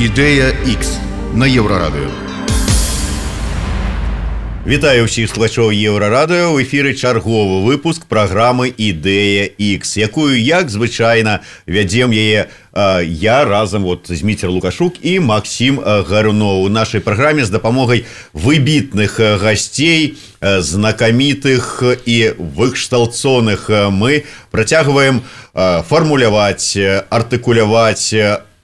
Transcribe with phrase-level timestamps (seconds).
[0.00, 0.98] ідэя X
[1.34, 2.26] на еўрарадыё.
[4.66, 12.10] Вітаю ўсіх слухачоў еўрарадыё ў эфіры чарговы выпуск праграмы ідэя X якую як звычайна вядзем
[12.10, 12.50] яе
[13.06, 20.18] я разам вот зміцер лукашук і Макссім гарно у нашай праграме з дапамогай выбітных гасцей
[20.42, 25.22] знакамітых і выкшталцоных мы працягваем
[25.54, 26.74] фармуляваць
[27.06, 28.10] артыкуляваць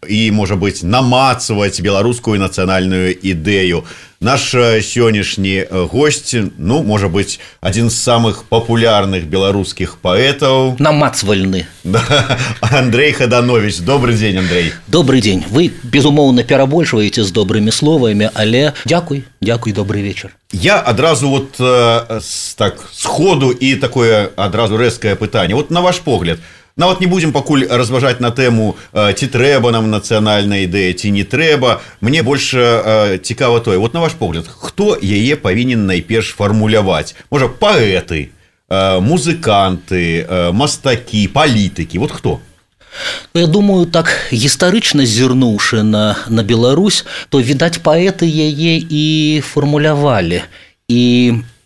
[0.08, 3.86] і можа быть намацаваць беларускую нацыянальную ідэю
[4.18, 4.50] наш
[4.82, 12.02] сённяшні гость ну можа быть один з самых популярных беларускіх паэтаў намацвальны да.
[12.60, 19.22] Андрей хаданович добрый день Андрей добрый день вы безумоўно перабольшваеце з добрымі словамі але дзякуй
[19.40, 22.20] дзякуй добрый вечер я адразу вот э,
[22.56, 27.32] так сходу і такое адразу рэзкае пытанне вот на ваш погляд у нават не будем
[27.32, 33.60] пакуль разважаць на тэму ці трэба нам нацыянальная ідэя ці не трэба мне больше цікава
[33.60, 38.32] тое вот на ваш погляд хто яе павінен найперш фармуляваць можа паэты
[38.72, 42.40] музыканты мастакі палітыкі вот хто
[43.34, 50.42] ну, Я думаю так гістарычна зірнуўшы на на Беларусь то відаць паэты яе і фармулявалі
[50.88, 51.02] і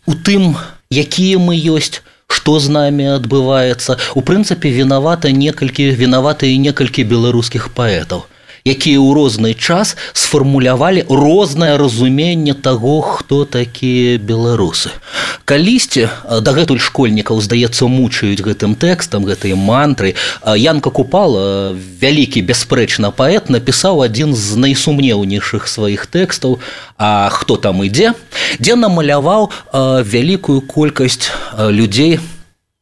[0.05, 0.55] у тым
[0.91, 2.03] якія мы ёсць
[2.37, 8.25] што з намі адбываецца у прынцыпе вінавата некалькі вінаватыя некалькі беларускіх паэтаў
[8.64, 14.94] Якія ў розны час сфармулявалі рознае разуменне таго хто такія беларусы.
[15.44, 16.08] Калісьці
[16.40, 20.14] дагэтуль школьнікаў здаецца мучаюць гэтым тэкстам гэтай мантры
[20.46, 26.62] янка купала вялікі бясспрэчна паэт напісаў адзін з найсумнеўнейшых сваіх тэкстаў.
[26.98, 28.14] А хто там ідзе?
[28.62, 29.50] Дзе намаляваў
[30.06, 32.20] вялікую колькасць людзей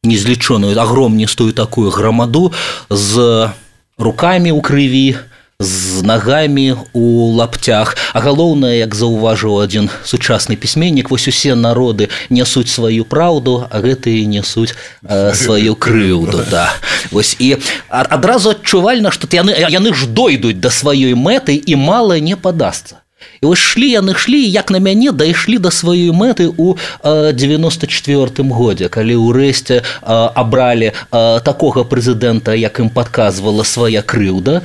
[0.03, 2.53] незлічоную агромністую такую грамаду
[2.89, 3.49] з
[3.97, 5.17] руками ў крыві
[5.61, 7.95] з нагамі у лаптях.
[8.13, 14.25] А галоўнае як заўважыў адзін сучасны пісьменнік вось усе народы нясуць сваю праўду а гэтыя
[14.25, 14.73] нясуць
[15.05, 16.73] э, сваю крыўду да.
[17.11, 17.57] Вось і
[17.89, 23.00] адразу адчувальна што яны яны ж дойдуць да сваёй мэты і мала не падасца
[23.41, 28.89] і вось шлі яны шлі як на мяне дайшлі да сваёй мэты у 94 годзе
[28.89, 34.61] калі ўрэшце абралі такога прэзідэнта як ім падказвала свая крыўда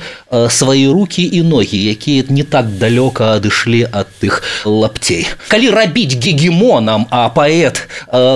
[0.49, 5.27] свае руки і ногі якія не так далёка адышлі ад тых лапцей.
[5.47, 7.87] Калі рабіць гегемонам а паэт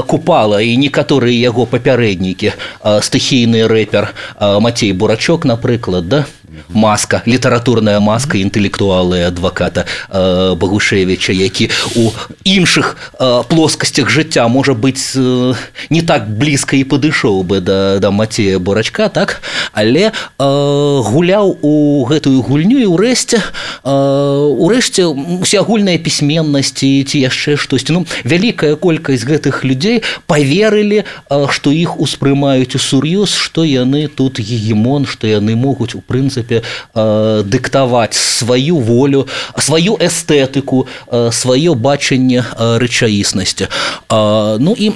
[0.07, 6.25] купала і некаторыя яго папярэднікі стыхійны рэпер Мацей бурачок напрыклад да
[6.69, 12.11] маска літаратурная маска інтэлектуалы адваката э, багушевича які у
[12.43, 15.53] іншых э, плоскасцях жыцця можа быць э,
[15.89, 19.41] не так блізка і падышоў бы да да мацея бурачка так?
[19.71, 23.91] Але э, гуляў у гэтую гульню і ўрэшце э,
[24.51, 27.93] урэшце усеагульныя пісьменнасці ці яшчэ штосьці.
[27.93, 31.03] Ну вялікая колькасць гэтых людзей поверылі
[31.49, 38.14] што іх успрымаюць усур'ёз што яны тут гегемон што яны могуць у прынцыпе э, дыктаваць
[38.14, 39.26] сваю волю
[39.58, 44.92] сваю эстэтыку э, сваё бачанне э, рэчаіснасці э, ну і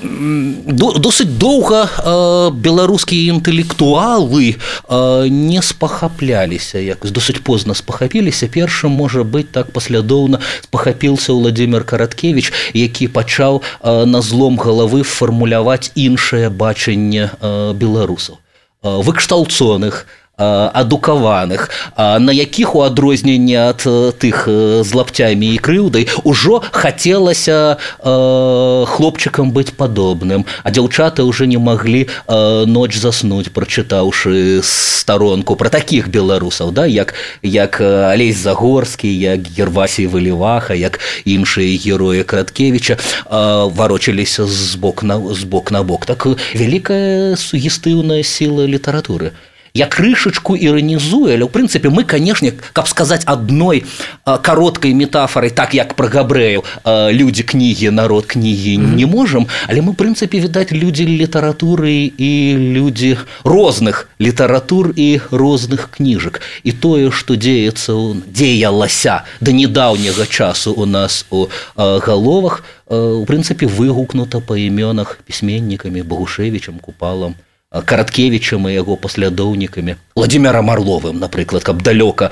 [1.00, 9.50] досыць доўга э, беларускія інтэлектуалы э, не спахапляліся як досыць позна спахапіліся першым можа быць
[9.52, 17.72] так паслядоўна спахапіўся владимир караткевич які пачаў э, на злом галавы фармуляваць іншае бачанне э,
[17.74, 18.38] беларусаў
[18.82, 23.87] э, выкшталцоных на адукаваных на якіх у адрозненне ад
[24.19, 24.47] тых
[24.83, 30.45] з лапцямі і крыўдай ужо хацелася хлопчыкам быць падобным.
[30.63, 37.79] А дзяўчаты уже не маглі ноч заснуць прачытаўшы старонку про таких беларусаў да як як
[37.81, 42.97] алесь загорскі як гервасій выліваха як іншыя героі каткевича
[43.31, 46.05] варочыліся з бок на з бок на бок.
[46.05, 49.31] Так вялікая сугестыўная сіла літаратуры
[49.75, 53.83] я крышачку іранізую але ў прынцыпе мы канешне каб сказаць адной
[54.23, 56.63] кароткай метафорай так як пра габрэяў
[57.11, 64.07] людзі кнігі народ кнігі не можам але мы прынцыпе відаць людзі літаратуры і людзі розных
[64.17, 67.91] літаратур і розных кніжак і тое што дзеецца
[68.31, 76.79] дзеялася да недаўняга часу у нас у галовах у прынцыпе выгукнута па імёнах пісьменнікамі багушевічам
[76.79, 77.35] купалам
[77.83, 82.31] караткевичам і яго паслядоўнікамі владимира марловым напрыклад каб далёка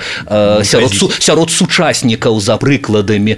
[0.64, 3.36] сярод, су, сярод сучаснікаў за прыкладамі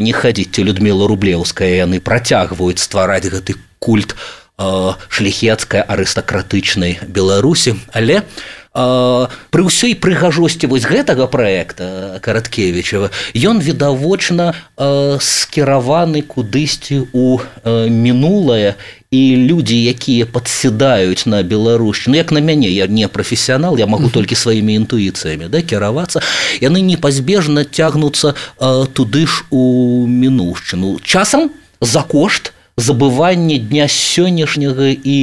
[0.00, 4.16] не хадзіце людмила рублеўская яны працягваюць ствараць гэты культ
[5.10, 8.22] шляхецкая арыстакратычнай беларусі але
[8.74, 14.50] пры ўсёй прыгажосці вось гэтага проекта караткевичева ён відавочна
[15.22, 18.74] скіраваны кудысьці у мінулае
[19.14, 24.34] і людзі якія падсядаюць на беларусчыну як на мяне я не прафесіянал я магу толькі
[24.34, 26.22] сваімі інтуіцыямі да кіравацца.
[26.58, 28.34] Яны непазбежна цягнуцца
[28.92, 30.98] туды ж у мінушчыну.
[31.02, 31.50] Часам
[31.80, 35.18] за кошт забывання дня сённяшняга і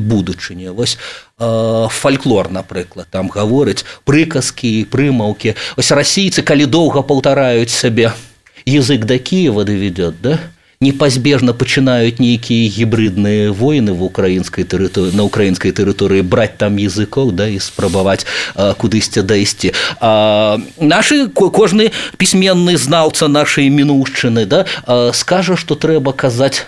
[0.00, 0.96] будучыня вось
[1.38, 5.52] э, фальклор напрыклад там гаворыць прыказкі прымаўкі.
[5.76, 8.12] Ось расійцы калі доўга паўтараюць сабе
[8.64, 10.40] язык да кіева давядет да
[10.83, 17.51] непазбежна пачынаюць нейкія гібридныя войны в украінскай тэрыторыі на украінскай тэрыторыі браць там языкоў да
[17.51, 18.23] і спрабаваць
[18.55, 19.75] кудысьці дайсці
[20.79, 24.63] наши кожны пісьменны знаўца нашай мінушчыны да
[25.11, 26.63] скажа што трэба казаць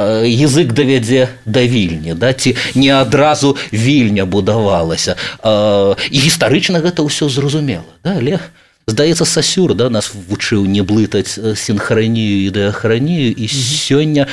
[0.00, 8.00] язык давядзе да вільні да ці не адразу вільня будавалася і гістарычна гэта ўсё зразумела
[8.00, 8.40] да але
[8.86, 14.26] здаецца сасюр да нас вучыў не блытаць синхранію і дэахранію і сёння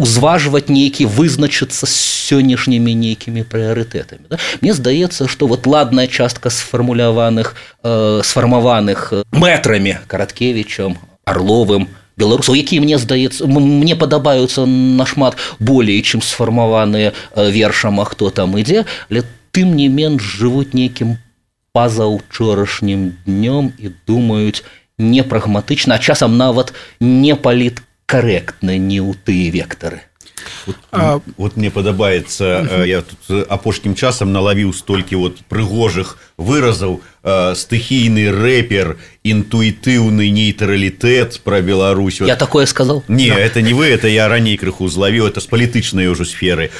[0.00, 1.94] узважваць нейкі вызначыцца з
[2.30, 4.40] сённяшнімі нейкімі прыярытэтамі да?
[4.64, 7.54] мне здаецца што вот ладная частка сфармуляваных
[7.84, 10.96] э, сфармаваных мэтрамі караткевічам
[11.28, 18.56] орловым беларусаў якія мне здаецца мне падабаюцца нашмат болей чым сфармаваныя вершам а хто там
[18.56, 21.18] ідзе але тым не менш жывуць нейкім
[21.74, 24.64] пазаўчорашнім днём і думаюць
[24.98, 30.02] непрагматычна а часам нават не паліт карэктна не ў тыя вектары
[30.66, 31.20] Вот, а...
[31.36, 32.84] вот мне падабаецца угу.
[32.84, 37.00] я тут апошнім часам налавіў столькі вот прыгожых выразаў
[37.56, 43.38] стыхійны рэпер інтуітыўны нейтралітэт про Беларусь я такое сказал не да.
[43.38, 46.70] это не вы это я раней крыху злавіў это з палітычнай ужо сферы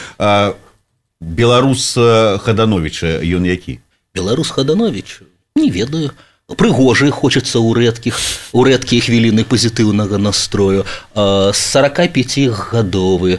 [1.21, 1.97] беларус
[2.41, 3.81] хадановича ён які
[4.15, 5.21] беларус хаданович
[5.57, 6.13] не ведаю
[6.57, 8.15] прыгожы хочется ў рэдкіх
[8.53, 13.39] у рэдкія хвіліны пазітыўнага настрою з 45 гадовы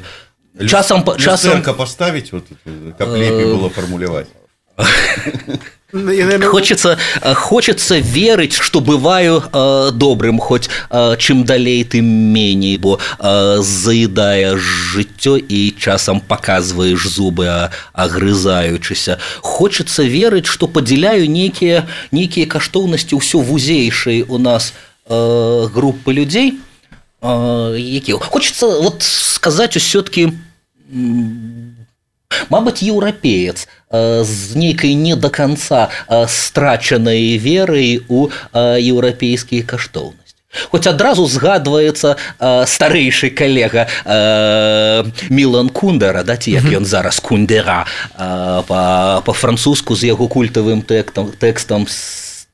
[0.68, 2.46] часам часам поставить вот,
[2.98, 4.28] каб лепей было фармуляваць
[4.78, 5.58] Ну,
[6.44, 13.00] хочется э, хочется верыць что бываю э, добрым хоть э, чым далей ты меней бо
[13.20, 23.16] э, заедая жыццё і часам показваешь зубы агрызаючыся хочется верыць что падзяляю нейкія нейкія каштоўнасці
[23.16, 24.74] ўсё вузейшай у нас
[25.10, 26.60] э, группы людзей
[27.22, 30.32] э, які хочется вот сказать усё-таки
[32.50, 35.90] Мабыць, еўрапеец з нейкай не да канца
[36.28, 40.36] страчанай верай у еўрапейскія каштоўнасці.
[40.72, 42.16] Хоць адразу згадваецца
[42.68, 43.88] старэйшы калега
[45.32, 47.86] Мілан Кундера, да, ці як ён зараз кундера
[48.18, 51.88] па-французску з яго культавым тэкстам, тэкстам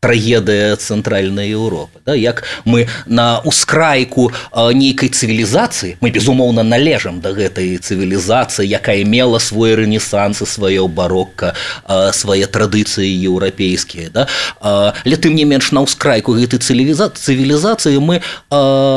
[0.02, 4.32] трагедыя цэнтральнай Еўропы да, як мы на ускрайку
[4.75, 11.54] нейкай цывілізацыі мы безумоўна належам да гэтай цывілізацыі якая мела свой рэнесанс і сваё барокка
[11.87, 14.26] свае традыцыі еўрапейскія да?
[14.58, 18.26] але тым не менш на ўскрайку гэтай цывілізацыі мы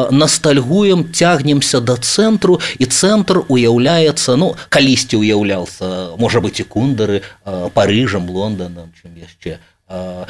[0.09, 7.21] ностальгуем цягнемся да цэнтру і цэнтр уяўляецца ну калісьці уяўляўся можа быть і кундары
[7.77, 9.74] парыжам лондонам чым яшчэ Э,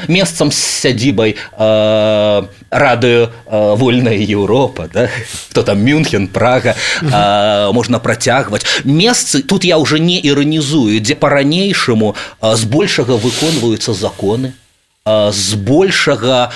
[0.09, 5.08] месцам з сядзібай э, радыё э, вольная Еўропа да?
[5.51, 12.17] хто там мюнхен прага э, можна працягваць месцы тут я уже не іранізую дзе по-ранейшаму
[12.41, 14.53] збольшага выконваюцца законы
[15.05, 16.53] збольшага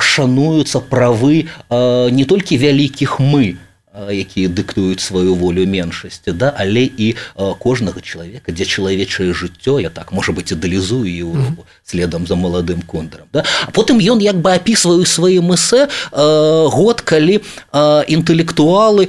[0.00, 3.56] шануюцца правы не толькі вялікіх мы
[3.98, 7.14] якія дыктуюць сваю волю меншасці да але і
[7.62, 13.26] кожнага чалавека дзе чалавечае жыццё я так можа быть ідэалізую Еўропу следам за маладым контурам
[13.32, 13.44] да?
[13.62, 17.38] а потым ён як бы опісваю сваім эсэ год калі
[18.10, 19.08] інтэлектуалы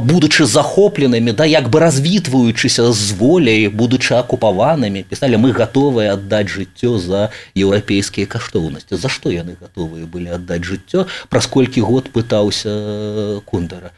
[0.00, 6.96] будучы захопленымі да як бы развітваючыся з воляй будучы акупаванымі пісалі мы гатовыя аддаць жыццё
[6.96, 13.92] за еўрапейскія каштоўнасці за што яны гатовыя былі аддаць жыццё праз колькі год пытаўся кундара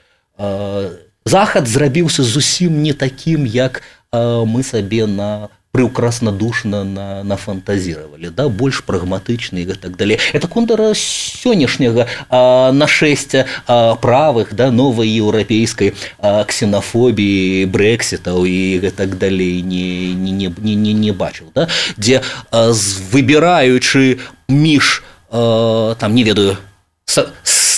[1.26, 9.62] Захад зрабіўся зусім не такім як мы сабе на прыўкраснадушна на нафантазіравалі да больш прагматычны
[9.62, 12.08] і так далей это кондара сённяшняга
[12.74, 13.46] нашэсця
[14.02, 21.12] правых да новай еўрапейскай ксенафобіі брэксітаў і гэтак далей не не не не, не, не
[21.14, 22.26] бачыў да дзе
[23.14, 24.18] выбіраючы
[24.50, 26.58] між там не ведаю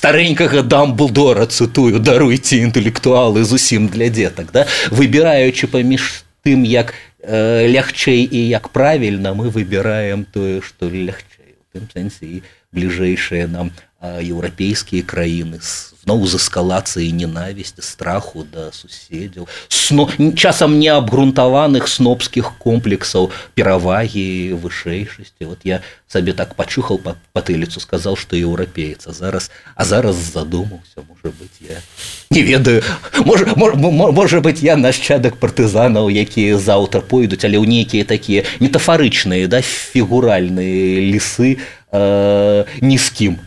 [0.02, 4.66] старенькага дамблдора цытую даруйце інтэлектуалы зусім для дзетак да?
[4.90, 11.64] Выбіраючы паміж тым як э, лягчэй і як правільна мы выбираем тое што лягчэй у
[11.78, 12.42] тым сэнсе і
[12.74, 13.70] бліжэйшыя нам
[14.02, 15.62] еўрапейскія краіны
[16.07, 20.07] зноў з эскалацыі ненавісці страху да суседзяў сно
[20.39, 28.39] часам неабгрунтаваных снобскіх комплексаў перавагі вышэйшасці вот я сабе так пачухаў па патыліцу сказал што
[28.39, 31.83] еўрапеец а зараз а зараз задумаўся можа быть я
[32.31, 32.83] не ведаю
[33.27, 39.59] можа можа быть я нашчадак партызанаў якія заўтра пойдуць але ў нейкія такія метафарычныя да
[39.59, 41.59] фігуральныя лісы
[41.91, 43.43] э, ні з кім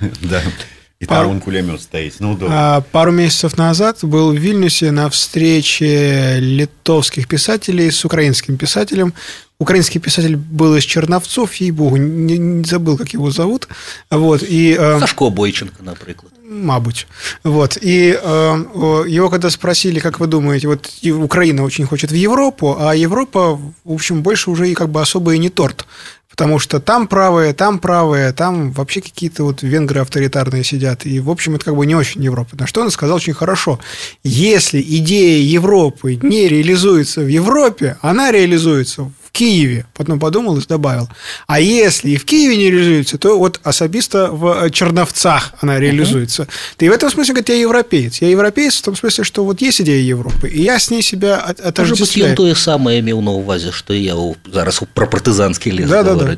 [0.21, 0.45] да
[1.00, 2.16] и пару, там кулемет стоит.
[2.18, 9.14] Ну, а, пару месяцев назад был в Вильнюсе на встрече литовских писателей с украинским писателем.
[9.60, 13.68] Украинский писатель был из Черновцов, ей-богу, не, не забыл, как его зовут.
[14.10, 16.16] Вот, и, э, Сашко Бойченко, например.
[16.48, 17.06] Мабуть.
[17.44, 17.76] Вот.
[17.80, 18.64] И э,
[19.06, 23.92] его когда спросили, как вы думаете, вот Украина очень хочет в Европу, а Европа, в
[23.92, 25.86] общем, больше уже и как бы особо и не торт
[26.38, 31.04] потому что там правые, там правые, там вообще какие-то вот венгры авторитарные сидят.
[31.04, 32.56] И, в общем, это как бы не очень Европа.
[32.56, 33.80] На что он сказал очень хорошо.
[34.22, 39.86] Если идея Европы не реализуется в Европе, она реализуется Киеве.
[39.94, 41.08] Потом подумал и добавил.
[41.46, 46.42] А если и в Киеве не реализуется, то вот особисто в Черновцах она реализуется.
[46.42, 46.50] Угу.
[46.78, 48.20] Ты в этом смысле, говорит, я европеец.
[48.20, 51.36] Я европеец в том смысле, что вот есть идея Европы, и я с ней себя
[51.36, 51.88] отождествляю.
[51.88, 54.16] Может быть, ён тое самае меў на увазе, что я
[54.52, 56.36] зараз про партизанский лес да, да, да.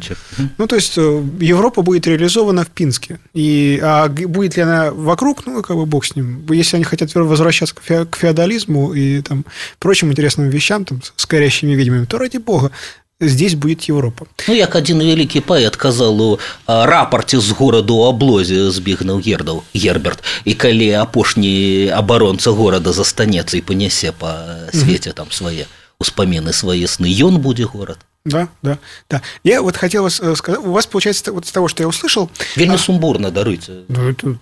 [0.59, 3.19] Ну, то есть, э, Европа будет реализована в Пинске.
[3.33, 6.45] И, а будет ли она вокруг, ну, как бы бог с ним.
[6.50, 9.47] Если они хотят возвращаться к феодализму и там,
[9.78, 12.71] прочим интересным вещам, там, с горящими ведьмами, то ради бога
[13.20, 14.25] здесь будет Европа.
[14.48, 20.24] Ну, як один вялікі паэт казал у рапорце з гораду у аблозе збігнуў гердаў Герберт
[20.46, 24.34] і калі апошні абаронца горада застанецца і панясе по
[24.74, 25.68] свеце там свае
[26.00, 29.22] успаміны свае сны ён будзе горад да, да, да.
[29.44, 32.32] Я вот хотел э, сказать, у вас получается вот с того, что я услышал.
[32.56, 32.78] Вельми а...
[32.80, 33.84] сумбурно, даруйте.
[33.88, 34.36] Ну, это,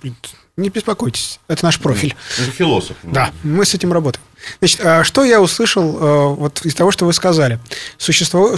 [0.59, 2.17] не беспокойтесь, это наш профиль.
[2.37, 2.97] Это философ.
[3.05, 4.25] Да, мы с этим работаем.
[4.59, 7.61] Значит, а что я услышал э, вот из того, что вы сказали?
[7.97, 8.57] Существо,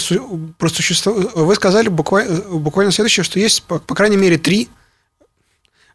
[0.59, 4.69] просто существо, вы сказали буквально, буквально следующее, что есть, по, по крайней мере, три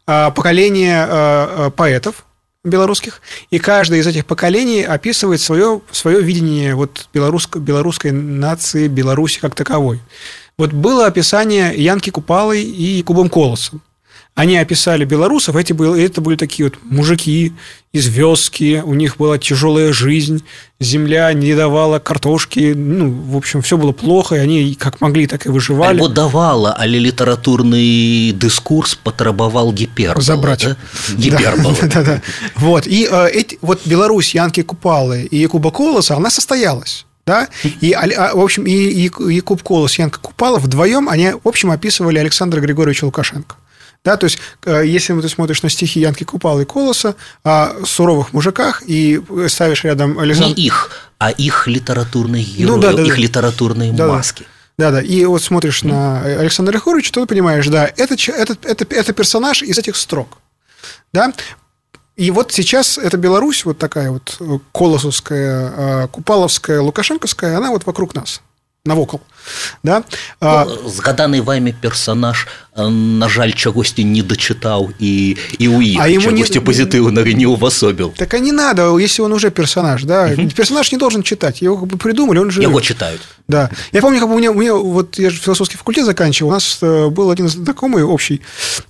[0.06, 2.24] а, поколения э, поэтов
[2.62, 3.20] белорусских,
[3.50, 9.56] и каждое из этих поколений описывает свое, свое видение вот белорусской, белорусской нации, Беларуси как
[9.56, 10.00] таковой.
[10.56, 13.82] Вот было описание Янки Купалой и Кубом Колосом
[14.36, 17.54] они описали белорусов, эти были, это были такие вот мужики
[17.92, 20.44] из вёски, у них была тяжелая жизнь,
[20.78, 25.46] земля не давала картошки, ну, в общем, все было плохо, и они как могли, так
[25.46, 25.98] и выживали.
[25.98, 30.22] Альбо давала, але литературный дискурс потребовал гиперболы.
[30.22, 30.64] Забрать.
[30.64, 30.76] Да?
[31.16, 31.76] Гиперболы.
[31.80, 32.22] Да, да, да.
[32.56, 37.06] Вот, и э, эти, вот Беларусь, Янки Купалы и Куба Колоса, она состоялась.
[37.26, 37.48] Да?
[37.80, 41.70] И, а, в общем, и, и, и Куб Колос, Янка Купалов вдвоем, они, в общем,
[41.70, 43.56] описывали Александра Григорьевича Лукашенко.
[44.04, 48.32] Да, то есть, э, если ты смотришь на стихи Янки Купала и Колоса о суровых
[48.32, 50.56] мужиках и ставишь рядом Александр...
[50.56, 53.20] Не их, а их литературные герои, ну, да, да, их да.
[53.20, 54.46] литературные да, маски.
[54.78, 55.00] Да, да.
[55.00, 55.88] И вот смотришь mm.
[55.88, 60.38] на Александра Григорьевича, то ты понимаешь, да, это, это, это, это персонаж из этих строк.
[61.12, 61.32] Да?
[62.16, 64.40] И вот сейчас эта Беларусь, вот такая вот
[64.72, 65.72] колосовская,
[66.04, 68.40] э, купаловская, лукашенковская, она вот вокруг нас
[68.85, 69.21] навокал
[69.83, 70.03] да
[70.39, 70.65] а...
[70.87, 76.31] згаданы вами персонаж э, на жаль чагосьці не дачытаў і і у іх а ему
[76.33, 80.49] не пазітыўнага не увасобіл так а не надо если он уже персонаж да угу.
[80.49, 84.19] персонаж не должен читать его как бы придумали он же его читают да я помню
[84.19, 87.09] как бы у меня, у меня вот я же философский факультет заканчивал у нас э,
[87.09, 88.41] был один знакомый общий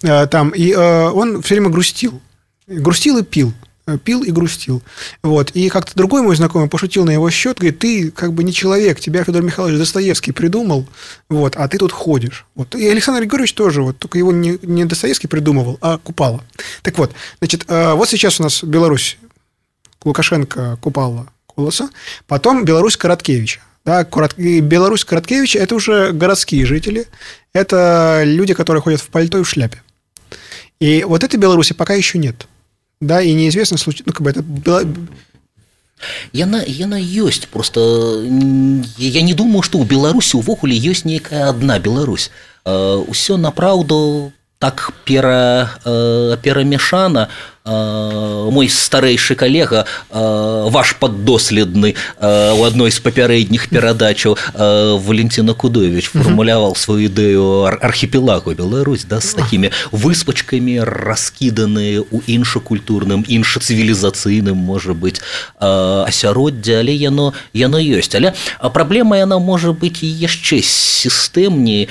[0.04, 2.22] э, там и он все время грустил
[2.66, 3.54] грустил и пил
[4.03, 4.83] пил и грустил.
[5.23, 5.51] Вот.
[5.51, 8.99] И как-то другой мой знакомый пошутил на его счет, говорит, ты как бы не человек,
[8.99, 10.87] тебя Федор Михайлович Достоевский придумал,
[11.29, 12.47] вот, а ты тут ходишь.
[12.57, 12.75] Вот.
[12.75, 16.43] И Александр Григорьевич тоже, вот, только его не, не Достоевский придумывал, а Купала.
[16.83, 19.19] Так вот, значит, э, вот сейчас у нас Беларусь,
[20.05, 21.89] Лукашенко, Купала, Колоса,
[22.27, 23.61] потом Беларусь Короткевича.
[23.85, 24.03] Да.
[24.37, 27.07] Беларусь Короткевича– это уже городские жители,
[27.53, 29.81] это люди, которые ходят в пальто и в шляпе.
[30.81, 32.49] И вот этой Беларуси пока еще нет–
[33.02, 34.86] да, и неизвестно, ну, как бы это было...
[36.34, 37.80] Яна, яна ёсць просто
[38.98, 42.32] я не думаю што ў беларусі увогуле ёсць нейкая адна Беларусь
[42.66, 45.71] ўсё направўду Так пера
[46.43, 47.29] перамешана
[47.67, 54.39] мой старэйшы калега ваш паддоследны у адной з папярэдніх перадачаў
[55.03, 64.57] Валентина Кудович фармуляваў сваю ідэю архіпелагу Беларусь да з такімі выспачкамі раскіданыя у іншакультурным іншацывілізацыйным
[64.57, 65.21] можа быць
[65.61, 68.33] асяроддзе але яно яно ёсць але
[68.73, 71.91] праблема яна можа быць яшчэ сістэмней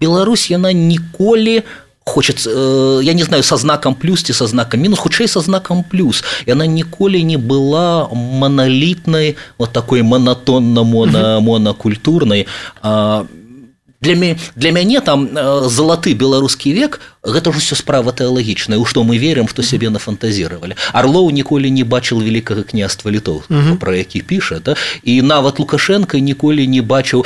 [0.00, 1.62] Беларусь яна ніколі не
[2.04, 5.84] хочется э, я не знаю со знаком плюс ці со знаком мінус хутчэй со знаком
[5.90, 12.46] плюс яна ніколі не была монолітнай вот такой монотонна мона монокультурнай
[12.82, 18.84] для меня для мяне там э, залаты беларускі век гэта ўжо все справа тэалагічная у
[18.84, 23.42] што мы верым што сябе нафантазіравалі Арлоў ніколі не бачыў великкага княства літоў
[23.80, 24.76] про які піша да?
[25.02, 27.24] і нават лукашенко ніколі не бачыў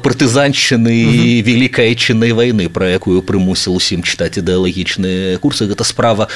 [0.00, 6.28] партызанчыны великкай чыннай войны про якую прымусіл усім чытаць ідэалагічныя курсы гэта справа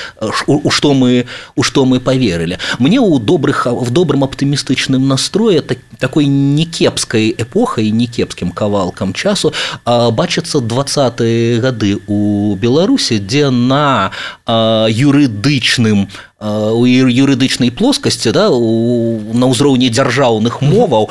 [0.46, 1.24] у што мы
[1.56, 7.90] у што мы поверылі мне у добрых в добрым аптымістычным настрое так, такой некепскай эпохай
[7.90, 9.52] некепскім кавалкам часу
[9.84, 14.11] бачыцца двадцатые гады у беларусі дзе на
[14.47, 16.07] юрыдычным
[16.40, 21.08] у юрыдычнай плоскасці да, у, на ўзроўні дзяржаўных моваў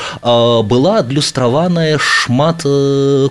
[0.70, 2.62] была адлюстраваная шмат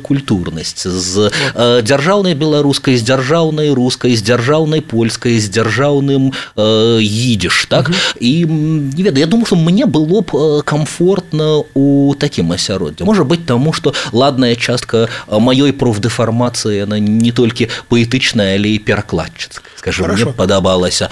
[0.03, 8.43] культурнасць з дзяржаўнай беларускай з дзяржаўнай рускай з дзяржаўнай польскай з дзяржаўным едзеш так і
[8.43, 13.73] не ведаю я думаю что мне было б комфортна у такім асяроддзе можа быть таму
[13.73, 21.11] что ладная частка маёй профдэфармацыі она не толькі паэтычная але і перакладчыцкая скажем мне падабалася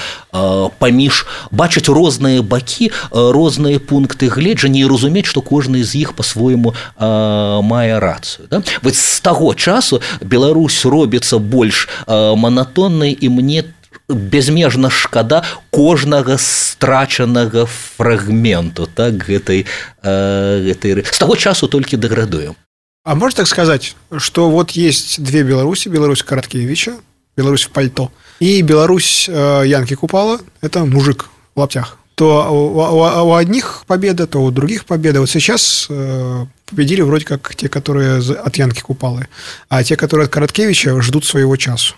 [0.78, 7.98] паміж бачыць розныя бакі розныя пункты гледжання і разумець што кожны з іх по-свойму мае
[7.98, 8.62] рацыю да?
[8.82, 13.64] вот з таго часу Беларусь робіцца больш манатоннай і мне
[14.08, 19.64] безмежна шкада кожнага страчанага фрагменту так гэтай
[20.02, 22.56] гэтай з таго часу толькі дэградуем
[23.04, 26.94] А можно так сказать, что вот есть две Беларуси, Беларусь Короткевича,
[27.36, 31.96] Беларусь в пальто, и Беларусь э, Янки Купала, это мужик в лаптях.
[32.14, 35.20] То у, у, у одних победа, то у других победа.
[35.20, 39.28] Вот сейчас э, победили вроде как те, которые от Янки Купалы,
[39.68, 41.94] а те, которые от Короткевича, ждут своего часу.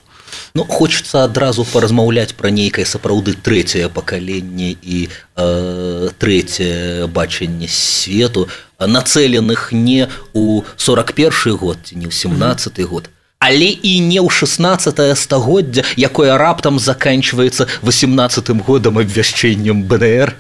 [0.54, 9.72] Ну, хочется адразу паразмаўляць пра нейкае сапраўды трэцяе пакаленне і э, трэцяе бачанне свету нацэленых
[9.72, 15.83] не ў 41 год ці не ў 17 год але і не ў 16 стагоддзя
[15.95, 20.35] якое раптам заканчивается 18 годам абвяшчэннем БДР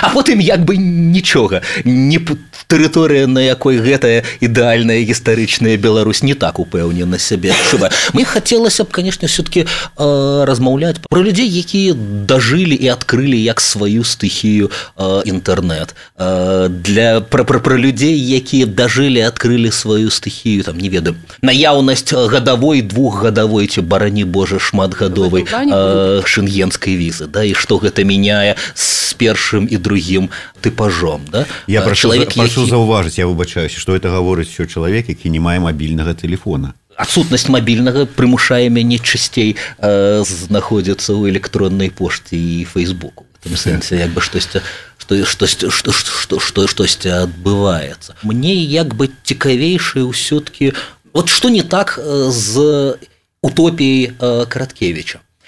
[0.00, 1.62] А потым як бы нічога.
[1.84, 2.20] Не
[2.68, 7.52] тэрыторыя на якой гэтая ідэальная гістарычная Беларусь не так упэўнена сябе.
[7.52, 13.60] Адчува мне хацелася б канешне все-таки э, размаўляць про людзей якія дажылі і адкрылі як
[13.60, 15.94] сваю стыхію э, інтэрнэт.
[16.16, 22.12] Э, для пра, пра, пра людзей якія дажылі адкрылі сваю стыхію там не ведаю наяўнасць
[22.12, 29.14] гадавой двухгадавой ці барані Божа шматгадовай э, шенгенской візы да і што гэта мяняе з
[29.18, 30.29] першым першым і другім
[30.61, 32.69] тыпажом да я про чалавек прошу які...
[32.69, 38.05] заўважыць я выбачаюся что это гаворыць все чалавек які не мае мабільнага телефона адсутнасць мабільнага
[38.05, 44.61] прымушае мяне часцей э, знаходзіцца ў электроннай пошце і фейсбуку сэнсе як бы штосьці
[45.01, 50.77] што штосьці што што што штосьці адбываецца мне як бы цікавейшае ўсё-ткі
[51.17, 51.97] вот што не так
[52.29, 52.95] з
[53.41, 54.13] утопіяй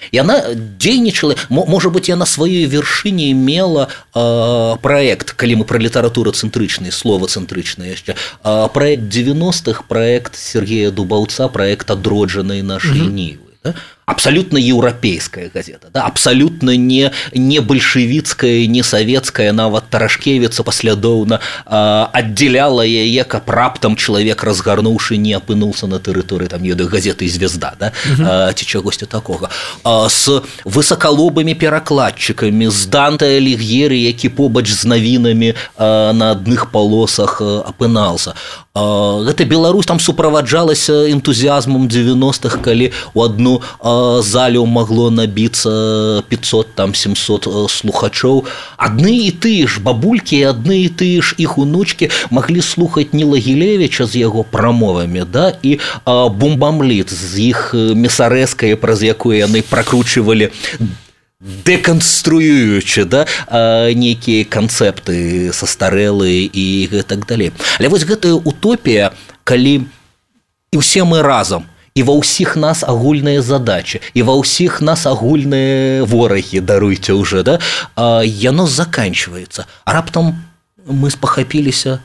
[0.12, 6.30] яна дзейнічала можа быть я на сваёй вяршыні мела э, проект калі мы про літаратуру
[6.30, 8.14] цэнтрычнай слова цэнтрычна яшчэ
[8.44, 13.12] э, проект 90-х проект Сергея дубаўца проект адроджанай нашай mm -hmm.
[13.12, 13.74] нівы да?
[14.10, 16.02] абсолютно еўрапейская газета да?
[16.02, 25.18] абсолютно не не бальшевіцкая не савецкая нават таражкевіца паслядоўна аддзяляла яе каб раптам чалавек разгарнуўшы
[25.18, 27.90] не апынуўся на тэрыторыі там еды газеты звезда да?
[28.54, 29.50] ці чагосьці такога
[29.82, 38.38] а, с высоколобымі перакладчыкамі з данта лігеры які побач з навінамі на адных палосах апынался
[38.76, 43.62] гэта Беларусь там суправаджалася энтузіазмом 90-х калі у одну
[44.00, 48.44] залю магло набіцца 500 там 700 э, слухачоў
[48.76, 54.06] адны і ты ж бабулькі адны і ты ж іх унучкі маглі слухаць не лагілевича
[54.06, 60.50] з яго прамовамі да і бомбамліт з іх э, месарэскае праз якую яны пракручвалі
[61.40, 63.26] дэканструюючы да
[63.92, 69.12] нейкія канцэпты састарэлы і так далей але вось гэтая утопія
[69.44, 69.84] калі
[70.72, 71.68] і ўсе мы разам
[72.00, 77.58] і ва ўсіх нас агульныя задачи і ва ўсіх нас агульныя ворагі даруйце уже да
[77.96, 80.44] а, яно заканчивается а раптам
[80.86, 82.00] мы спахапіліся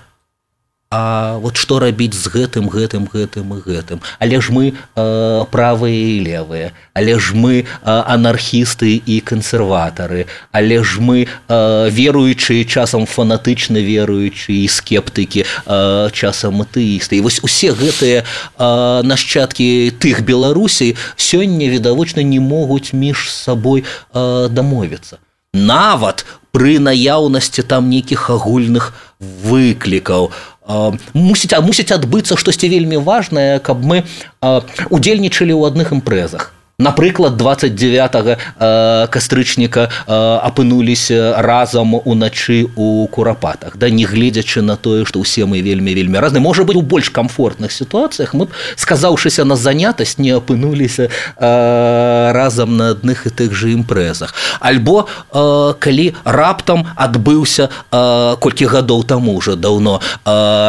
[0.99, 4.01] А вот што рабіць з гэтым гэтым гэтым і гэтым?
[4.17, 10.25] Але ж мы э, правыя і левыя але ж мы э, анархісты і кансерватары
[10.57, 17.45] але ж мы э, веруючыя часам фанатычна веруючы і скептыкі э, часам матэісты і вось
[17.45, 25.21] усе гэтыя э, нашчадкі тых беларусій сёння відавочна не могуць між сабой э, дамовіцца
[25.53, 26.25] нават
[26.57, 30.32] пры наяўнасці там нейкіх агульных выклікаў
[30.66, 34.04] а мусіць а мусіць адбыцца штосьці вельмі важнае каб мы
[34.90, 43.79] удзельнічалі ў адных імпрэзах напрыклад 29 кастрычніка апынуліся разам уначы у курапатах.
[43.81, 46.41] Да не гледзячы на тое што ўсе мы вельмі вельмі разны.
[46.41, 51.09] Можа быть у больш комфортных сітуацыях мы сказаўшыся на занятасць не апынуліся
[51.41, 54.35] разам на адных і тых же імпрэзах.
[54.61, 55.09] Альбо
[55.81, 57.73] калі раптам адбыўся
[58.37, 60.05] колькі гадоў таму уже даўно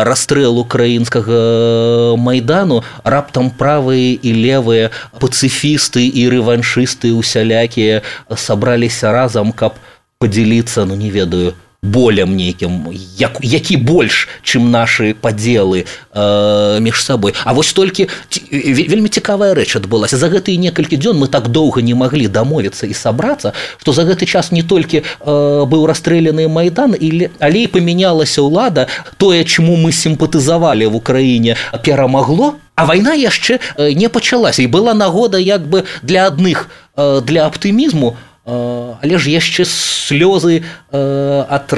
[0.08, 8.03] расстрэл украінскага майдану раптам правыя і левыя пацыфісты фашысты і рэваншысты усялякія
[8.37, 9.75] сабраліся разам каб
[10.19, 17.35] подзяліцца ну не ведаю болем нейкім як, які больш чым нашы падзелы э, між сабой
[17.45, 18.09] А вось толькі
[18.53, 22.95] вельмі цікавая рэч адбылася за гэтыя некалькі дзён мы так доўга не маглі дамовіцца і
[22.95, 28.43] сабрацца што за гэты час не толькі э, быў расстреляны майдан і але і памянялася
[28.47, 34.67] ўлада тое чаму мы сімпатызавалі в Украіне перамагло А вайна яшчэ э, не пачалася і
[34.67, 41.71] была нагода як бы для адных э, для аптымізму але ж яшчэ слёзы ад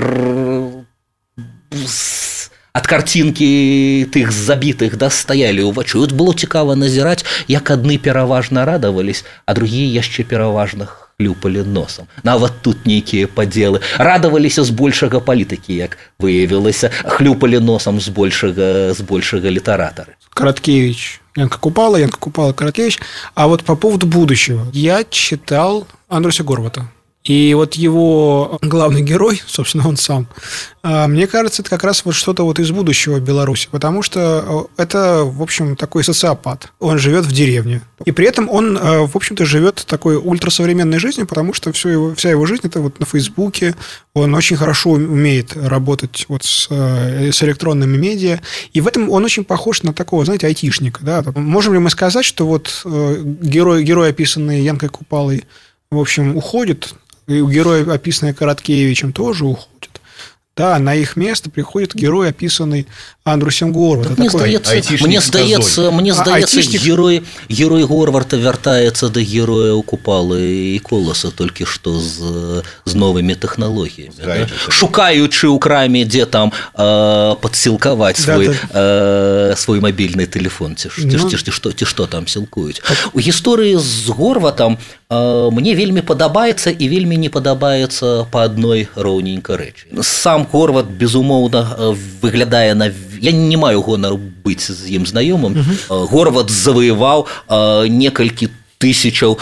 [2.74, 9.24] ад карцінкі тых забітых да стаялі ўвачу вот было цікава назіраць як адны пераважна радавались
[9.46, 16.90] а другія яшчэ пераважных хлюпалі носам нават тут нейкія падзелы радаваліся збольшага палітыкі як выявілася
[17.06, 22.99] хлюпалі носам збольшага збольшага літаратары караткевич Янка Купала, Янка Купала Каратевич.
[23.33, 24.67] А вот по поводу будущего.
[24.73, 26.89] Я читал Андруся Горвата.
[27.29, 30.27] И вот его главный герой, собственно, он сам,
[30.81, 34.81] а, мне кажется, это как раз вот что-то вот из будущего Беларуси, потому что э,
[34.81, 36.71] это, в общем, такой социопат.
[36.79, 37.83] Он живет в деревне.
[38.03, 42.15] И при этом он, э, в общем-то, живет такой ультрасовременной жизнью, потому что все его,
[42.15, 43.75] вся его жизнь это вот на Фейсбуке.
[44.15, 48.39] Он очень хорошо умеет работать вот с, э, с электронными медиа.
[48.73, 51.03] И в этом он очень похож на такого, знаете, айтишника.
[51.03, 51.23] Да?
[51.35, 55.43] Можем ли мы сказать, что вот герой, герой описанный Янкой Купалой,
[55.91, 56.95] в общем, уходит,
[57.29, 60.01] и у героя, описанный Короткевичем, тоже уходит.
[60.55, 62.87] Да, на их место приходит герой, описанный
[63.28, 64.14] Андрусем Горварда.
[64.18, 66.82] Мне здаецца, мне здаецца, мне здаецца айтишник...
[66.82, 73.32] герой, герой Горварда вяртаецца да героя у купалы і коласа толькі што з, з новымі
[73.32, 74.20] тэхналогіямі.
[74.20, 74.44] Да?
[74.68, 79.54] Шукаючы ў краме, дзе там э, падсілкаваць свой, да, да.
[79.54, 81.24] Э, свой мабільны телефон ці, ці, ну...
[81.24, 82.84] ці, ці, што, ці што там сілкуюць.
[83.16, 84.76] У гісторыі з Горватам
[85.08, 89.88] э, мне вельмі падабаецца і вельмі не падабаецца па адной роўненька рэчы.
[90.04, 96.07] Сам Горват безумоўна выглядае на я не маю гонару быць з ім знаёмым uh -huh.
[96.07, 97.27] горват заваяваў
[97.89, 99.37] некалькі тысячаў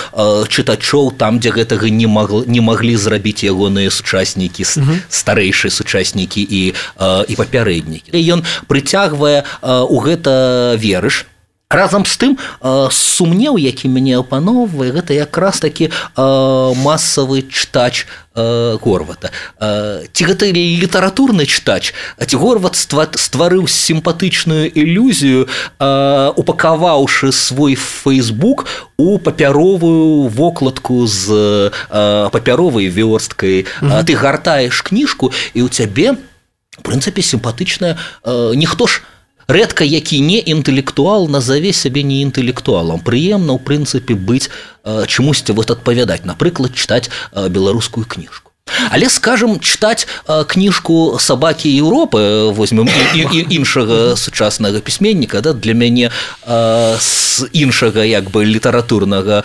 [0.49, 4.97] чытачоў там дзе гэтага не магло не маглі зрабіць ягоныя сучаснікі uh -huh.
[5.09, 6.73] старэйшыя сучаснікі і
[7.29, 9.43] і папярэднікі ён прыцягвае
[9.89, 11.25] у гэта верыш
[11.72, 12.32] разам з тым
[12.92, 18.04] сумнеў які мяне апаноўвае гэта якраз такі масавы чытач
[18.84, 19.32] горвата
[20.12, 25.48] ці гэта літаратурны чытач ці горват стварыў сімпатычную ілюзію
[26.36, 36.16] упакаваўшы свой фейсбук у папяровую вокладку з папяровай вёрсткай ты гартаеш кніжку і у цябе
[36.84, 37.96] прынцыпе сімпатычная
[38.56, 39.15] ніхто ж не
[39.47, 44.51] рэдка які не інтэлектуал назаве сябе не інтэлектуалам прыемна ў прынцыпе быць
[44.83, 48.51] чамусьці вот адпавядаць напрыклад чытаць беларускую кніжку
[48.91, 50.07] Але скажем чытаць
[50.47, 56.11] кніжку сабакі Еўропы возьмем іншага сучаснага пісьменніка да, для мяне
[56.99, 59.43] з іншага як бы літаратурнага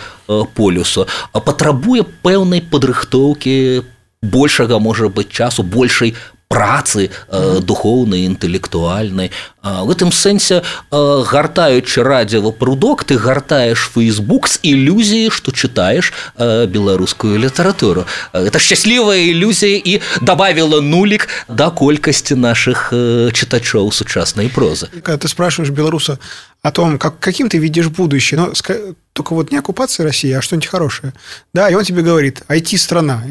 [0.53, 3.83] полюсу патрабуе пэўнай падрыхтоўкі
[4.23, 6.15] большага можа быць часу большай
[6.52, 9.30] працы э, духоўнай інтэлектуальнай
[9.62, 16.66] в гэтым сэнсе э, гартаючы радзева прудок ты гартаеш фейсбук з ілюзіі што чытаеш э,
[16.66, 22.92] беларускую літаратуру это шчаслівая ілюзія і добавила нулік да колькасці наших
[23.36, 26.18] чытачоў сучаснай прозы когда ты спрашиваешь беларуса
[26.63, 28.53] о том, как, каким ты видишь будущее, но
[29.11, 31.13] только вот не оккупация России, а что-нибудь хорошее.
[31.53, 33.21] Да, и он тебе говорит, IT-страна.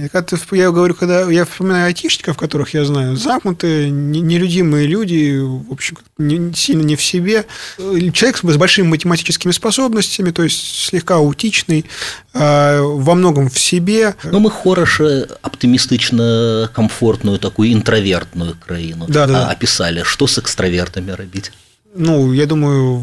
[0.53, 6.53] Я говорю, когда я вспоминаю айтишников, которых я знаю, замкнутые, нелюдимые люди, в общем, не,
[6.55, 7.47] сильно не в себе.
[7.79, 11.87] Человек с большими математическими способностяями, то есть слегка аутичный,
[12.35, 14.15] э, во многом в себе.
[14.25, 20.03] Ну, мы хорошо, оптимистично, комфортную такую интровертную краину да, да, описали.
[20.05, 21.51] Что с экстравертами робить?
[22.00, 23.02] Ну я думаю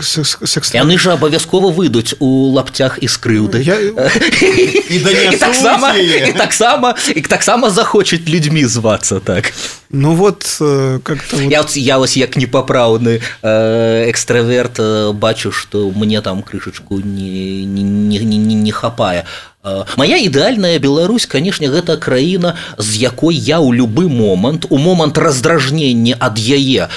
[0.00, 0.74] с, с, с...
[0.74, 3.74] яны же абавязкова выйдуць у лаптях і скрыўды я...
[3.80, 5.92] і таксама
[6.36, 9.52] таксама і таксама захочуць людзьмі звацца так
[9.90, 11.50] ну вот э, как-то вот...
[11.50, 17.82] я, я вось як непапраўны э, экстраверт э, бачу что мне там крышачку не не,
[17.82, 19.24] не, не, не хапае
[19.63, 26.17] Мая ідэальная Беларусь канешне гэта краіна з якой я ў любы момант у момант раздражнення
[26.17, 26.89] ад яе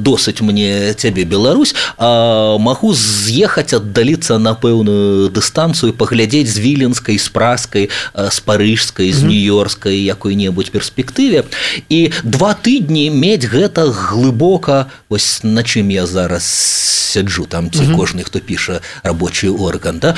[0.00, 7.92] досыць мне цябе Беларусь магу з'ехаць аддаліцца на пэўную дыстанцыю паглядзець з віленскай з праскай
[8.16, 11.44] з парыжскай з нью-йоркскай якой-небудзь перспектыве.
[11.92, 16.48] І два тыдні мець гэта глыбока вось на чым я зараз
[17.10, 20.14] сяджу там ці кожны хто піша рабочий орган да?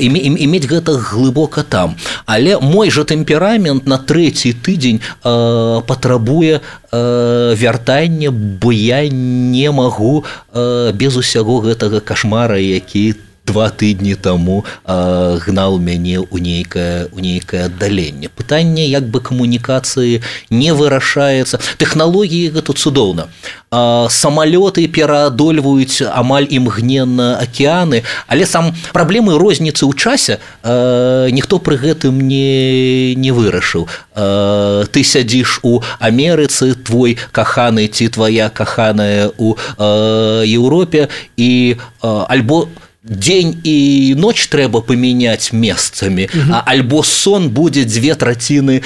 [0.00, 0.08] І
[0.48, 1.96] мець гэта гэта глыбока там.
[2.26, 6.60] Але мой жа тэмперамент на трэці тыдзень э, патрабуе
[6.92, 14.14] э, вяртання бо я не магу э, без усяго гэтага кашмара які ты два тыдні
[14.14, 18.28] таму э, гнал мяне ў нейкае у нейкае аддаленне.
[18.28, 20.20] Пытанне як бы камунікацыі
[20.52, 21.56] не вырашаецца.
[21.80, 23.32] Тэхналогіі гэта цудоўна.
[23.68, 32.20] Самалёты пераадольваюць амаль імгненна акеаны але сам праблемы розніцы ў часе э, ніхто пры гэтым
[32.20, 33.88] не не вырашыў.
[34.16, 42.24] Э, ты сядзіш у Амерыцы твой каханы ці твоя каханая у э, Еўропе і э,
[42.28, 46.27] альбо у дзень і ноч трэба памяняць месцамі
[46.63, 48.79] альбо сон будзе дзве траціны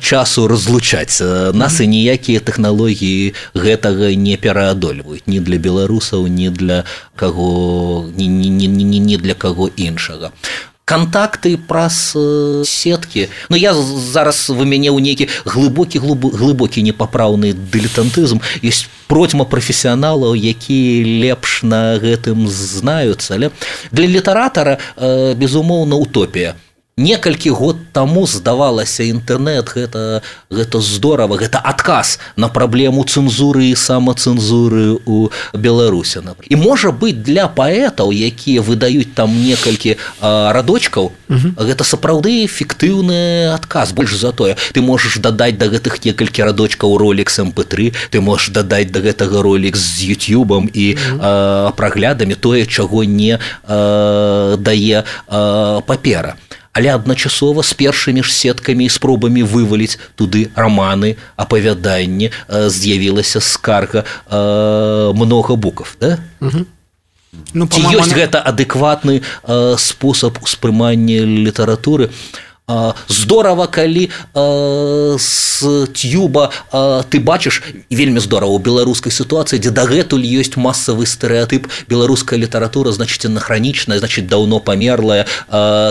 [0.00, 1.20] часу разлучаць
[1.52, 6.84] нас і ніякія тэхналогіі гэтага не пераадольваюць ні для беларусаў ні для
[7.16, 10.32] каго не, не, не, не, не для каго іншага
[10.85, 18.41] контакты праз э, сеткі Ну я зараз вы мяне ў нейкі глыбокі глыбокі непапраўны дылетантызм
[18.61, 23.35] есть процьма прафесіяналаў якія лепш на гэтым знаюцца.
[23.35, 23.51] Але
[23.91, 26.55] для літаратара э, безумоўна утопія
[26.97, 35.03] некалькі год таму здавалася інтэрнет гэта гэта здорово гэта адказ на праблему цэнзуры і самацэнзуры
[35.03, 41.11] у беларусе і можа быць для паэтаў якія выдаюць там некалькі радочкаў
[41.59, 43.91] гэта сапраўды эфектыўны адказ.
[43.91, 48.87] Больш за тое ты можаш дадаць да гэтых некалькі радочкаў ролик мп3 ты можаш дадаць
[48.95, 50.95] да гэтага ролик з ютюбам і
[51.75, 53.35] праглядамі тое чаго не
[53.67, 55.03] дае
[55.83, 56.39] папера
[56.75, 65.13] але адначасова з першымі ж сеткамі і спробамі вываліць туды раманы апавяданні з'явілася скарга э,
[65.15, 66.19] много буков да?
[67.53, 72.11] ну, ці ёсць гэта адэкватны э, спосаб успрымання літаратуры
[73.07, 76.51] здорово калі с тюба
[77.09, 78.53] ты бачыш вельмі здорово.
[78.53, 81.69] У беларускай сітуацыі дзе дагэтуль ёсць масавы стэеатып.
[81.87, 85.25] Беларуская літаратура значит анахранічная значит даўно памерлая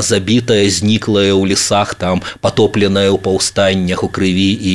[0.02, 4.74] забітая зніклая ў лесах там потопленая ў паўстаннях у крыві і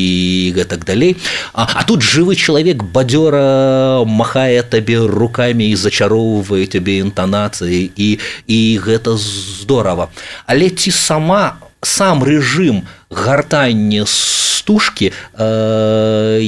[0.56, 1.18] гэтак далей.
[1.54, 8.60] А, а тут жывы чалавек бадзёра махае табе руками і зачароўвае тебе інтанацыі і і
[8.80, 10.10] гэта здорово.
[10.48, 16.40] Але ці сама у сам рэжым гартання стужкі э,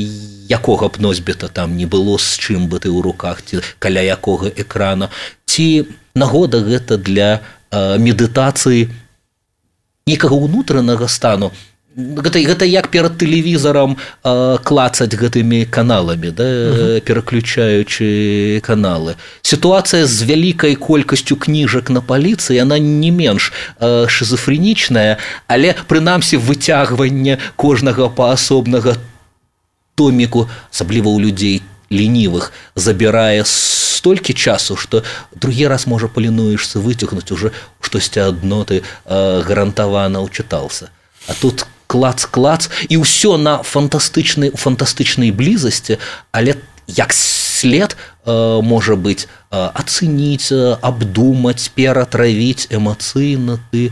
[0.51, 4.51] якога б носьбіта там не было з чым бы ты ў руках ці каля якога
[4.51, 5.09] экрана.
[5.45, 7.39] Ці нагода гэта для
[7.71, 8.91] э, медытацыі
[10.07, 11.51] некага ўнутранага стану
[11.96, 17.00] гэта, гэта як перад тэлевізарам э, клацаць гэтымі каналамі да, uh -huh.
[17.00, 25.74] пераключаючы каналы сітуацыя з вялікай колькасцю кніжак на паліцыі она не менш э, шизофренічная але
[25.88, 28.96] прынамсі выцягванне кожнага паасобнага
[29.94, 35.02] томіку асабліва ў людзей ленівых забірае столькі часу что
[35.34, 40.90] другі раз можа палінуешься выцягнуць уже штосьці адно ты э, гарантавана ўчытался
[41.28, 45.99] а тут клац клац і ўсё на фантастычнай фантастычнай блізасці
[46.31, 46.55] але
[46.87, 53.91] як след э, можа быць э, ацэніць абдумаць ператравіць эмацыйна ты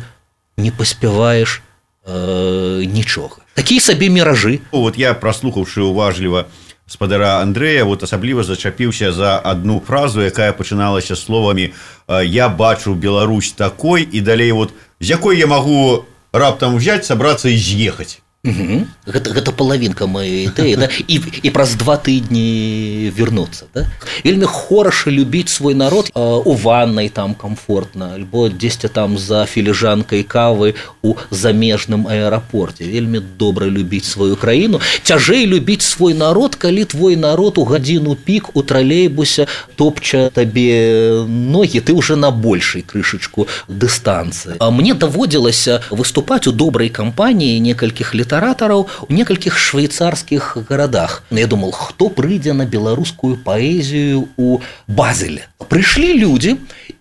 [0.56, 1.60] не паспяваеш
[2.08, 6.48] э, нічога такія сабе міражы вот я праслухаўшы уважліва
[6.88, 11.76] спадара Андрэя вот асабліва зачапіўся за одну фразу якая пачыналася словамі
[12.24, 17.58] я бачу Беларусь такой і далей вот з якой я магу раптам взять сабрацца і
[17.58, 18.85] з'ехаць Угу.
[19.09, 20.89] Гэта, гэта палавінка моей ідэі да?
[21.09, 23.89] і, і праз два тыдні вернуцца да?
[24.21, 30.29] вельмі хораша любіць свой народ э, у ваннай там комфортна альбо дзесьці там за філіжанкай
[30.29, 34.77] кавы у замежным аэрапорце вельмі добра любіць сваю краіну
[35.09, 39.49] цяжэй любіць свой народ калі твой народ у гадзіну пік у тралейбусе
[39.81, 46.93] топча табе ногі ты уже на большай крышачку дыстанцыі А мне даводзілася выступаць у добрай
[46.93, 54.29] кампаніі некалькіх лет літаратараў у некалькіх швейцарскіх гарадах я думал хто прыйдзе на беларускую паэзію
[54.37, 56.59] у базеле прыйшлі людзі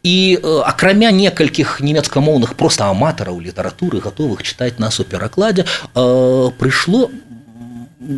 [0.08, 0.16] і
[0.64, 7.10] акрамя некалькіх нямецкамоўных просто аматараў літаратуры готовых чытаць нас у перакладзе прыйшло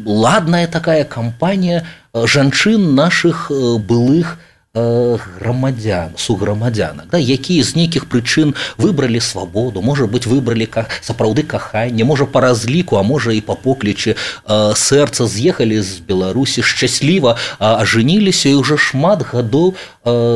[0.05, 9.23] ладная такая кампанія жанчын наших былых у грамадзян суграмадзянак да, якія з нейкіх прычын выбралі
[9.23, 14.19] свабоду можа быть выбралі как сапраўды каханне можа по разліку а можа і па поклічы
[14.45, 19.79] сэрца з'ехалі з беларусі шчасліва ажаніліся і уже шмат гадоў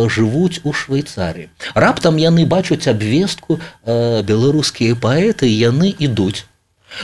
[0.08, 6.48] жывуць у швейцарі раптам яны бачуць абвестку беларускія паэты яны ідуць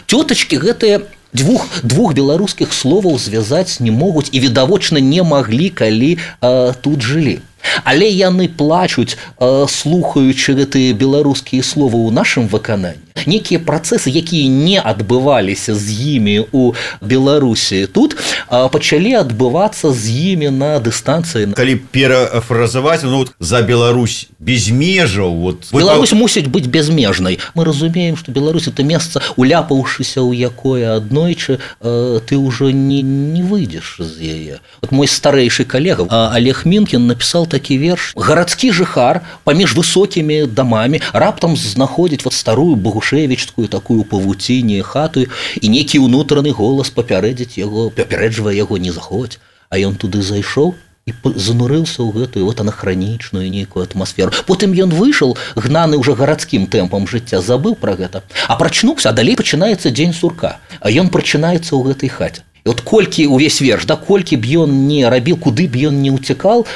[0.08, 6.74] цётачки гэтыя двух двух беларускіх словаў звязаць не могуць і відавочна не маглі калі э,
[6.82, 7.40] тут жылі
[7.84, 14.78] але яны плачуць э, слухаючы гэтыя беларускія словы ў нашым выкананні некія працэсы якія не
[14.78, 15.86] адбываліся з
[16.20, 23.32] імі у беларусі тут э, пачалі адбывацца з імі на дыстанцыі калі перафразаваць ну, вот,
[23.40, 29.22] за Беларусь без межаў вот Беларусь мусіць быць безмежнай мы разумеем что Беларусь это месца
[29.36, 35.66] уляпаўшыся ў якое аднойчы э, ты ўжо не не выйдзеш з яе вот мой старэйшы
[35.66, 42.76] калега Олег мінкін написал такі верш гарадскі жыхар паміж высокімі дамамі раптам знаходзіць вот старую
[43.10, 49.82] багушевічскую такую павуціне хату і некі ўнутраны голас папярэдзіць яго папярэджвае яго не заходзь а
[49.82, 56.02] ён туды зайшоў і занурыўся ў гэтую вот анахранічную нейкую атмасферу потым ён выйшаў гнаны
[56.02, 60.90] ўжо гарадскім тэмпам жыцця забыў пра гэта а прачнуўся а далей пачынаецца дзень сурка а
[60.90, 65.41] ён прачынаецца ў гэтай хаце От колькі увесь верш да колькі б ён не рабіў
[65.41, 66.67] куды б ён не уцікал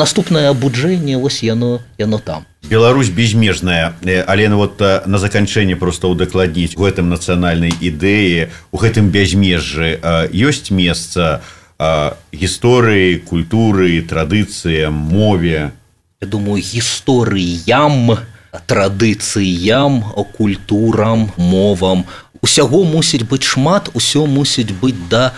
[0.00, 2.44] наступнае абуджэнне вось яно яно там.
[2.68, 3.94] Беларусь безмежная.
[4.26, 10.00] Але ну вот на заканчэнне просто удакладніць у гэтым нацыянальнай ідэі у гэтым бязмежжы
[10.32, 11.40] ёсць месца
[11.78, 15.72] гісторыі культуры традыцыям мове?
[16.20, 18.18] Я думаю гісторыям
[18.66, 20.02] традыцыям
[20.36, 22.06] культурам мовам
[22.42, 25.32] усяго мусіць быць шмат усё мусіць быць да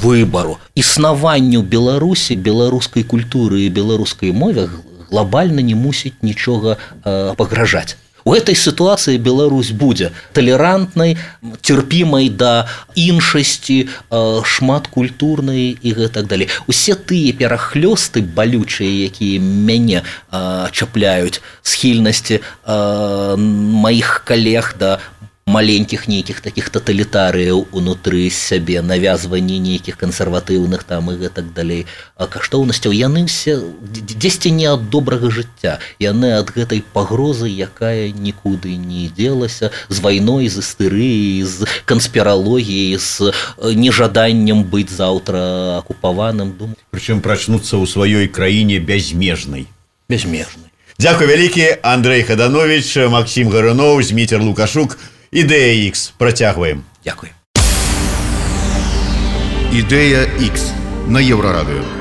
[0.00, 0.58] выбару.
[0.74, 4.68] Існаванню беларусі беларускай культуры і беларускай мове
[5.10, 6.76] глобальна не мусіць нічога
[7.36, 7.96] пагражаць.
[8.26, 11.14] Этой сітуацыі Беларусь будзе талерантнай
[11.62, 12.66] цярпімай да
[12.98, 13.86] іншасці
[14.42, 16.50] шмат культурнай і гэтак далей.
[16.66, 20.02] Усе тыя перахлёсты балючыя якія мяне
[20.74, 24.98] чапляюць схільнасці маіх калег да
[25.51, 33.25] маленькіх нейкіх таких таталітарыяў унутры сябе навязванні нейкіх кансерватыўных там і гэтак далей каштоўнасцяў яны
[33.25, 39.99] все дзесьці не ад добрага жыцця яны ад гэтай пагрозы якая нікуды не делася з
[39.99, 43.35] вайной з істырыі з канспіралогіяй з
[43.75, 49.67] нежаданнем быць заўтра акупаваным дум прычым прачнуцца ў сваёй краіне бязмежнай
[50.07, 50.69] бязмежнай
[51.01, 54.99] Дякую вялікі Андрей хаданович Макссім гаруноў зміцер лукашук
[55.35, 57.31] ідэя X працягваем Дякую
[59.71, 60.75] ідэя X
[61.07, 61.94] на еўрарадыё